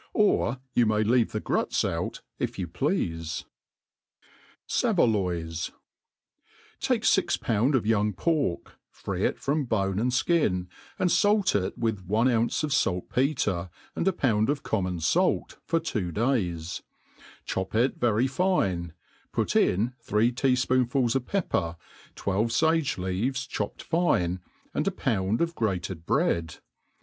[0.15, 3.43] Or you may leave the grucs out if you pleafe*
[4.67, 5.69] Savoldys*
[6.79, 11.77] TAKE fix pound of young pork, free' it from bone and Ikin, and fait it
[11.77, 16.81] with one ounce of Alt*petre, and a pound of comnion fait, for two days;
[17.45, 18.93] chop tt very fine,
[19.31, 21.77] put in three tea fpoorifuls of pepper,
[22.15, 24.39] twelve fage leavei cbopt fine,
[24.73, 26.55] and a pound of grated bread.